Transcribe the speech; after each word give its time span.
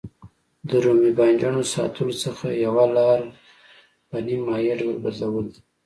د 0.69 0.71
رومي 0.83 1.11
بانجانو 1.17 1.61
ساتلو 1.73 2.11
څخه 2.23 2.45
یوه 2.65 2.85
لاره 2.95 3.27
په 4.09 4.17
نیم 4.25 4.41
مایع 4.47 4.73
ډول 4.81 4.97
بدلول 5.03 5.45
دي. 5.53 5.61